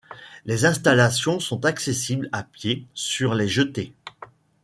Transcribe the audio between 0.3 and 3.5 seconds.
Les installations sont accessibles à pied sur les